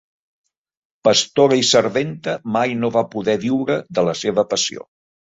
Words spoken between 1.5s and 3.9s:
i serventa, mai no va poder viure